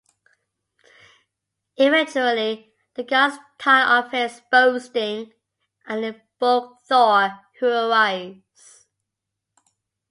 Eventually, 1.77 2.73
the 2.95 3.03
gods 3.03 3.37
tire 3.59 3.99
of 4.03 4.11
his 4.11 4.41
boasting 4.49 5.31
and 5.85 6.03
invoke 6.03 6.81
Thor, 6.87 7.39
who 7.59 7.67
arrives. 7.67 8.87